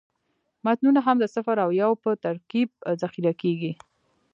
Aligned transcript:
متنونه 0.65 0.99
هم 1.07 1.17
د 1.19 1.25
صفر 1.35 1.57
او 1.65 1.69
یو 1.81 1.91
په 2.03 2.09
ترکیب 2.23 2.69
ذخیره 3.01 3.33
کېږي. 3.41 3.71